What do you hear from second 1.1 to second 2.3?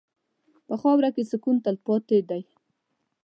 کې سکون تلپاتې